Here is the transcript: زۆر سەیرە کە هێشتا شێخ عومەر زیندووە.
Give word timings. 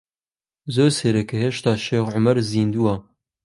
زۆر 0.75 0.91
سەیرە 0.97 1.23
کە 1.29 1.35
هێشتا 1.43 1.73
شێخ 1.85 2.05
عومەر 2.13 2.37
زیندووە. 2.49 2.95